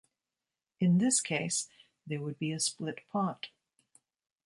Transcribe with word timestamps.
In 0.79 0.97
this 0.97 1.21
case, 1.21 1.67
there 2.07 2.21
would 2.21 2.39
be 2.39 2.51
a 2.51 2.59
split 2.59 3.07
pot. 3.11 3.49